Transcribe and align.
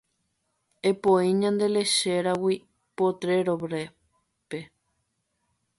Epoi 0.91 1.25
ñande 1.41 1.67
lechéragui 1.75 2.55
potrero-pe. 2.97 4.59